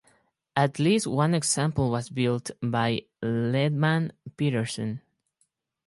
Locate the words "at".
0.55-0.79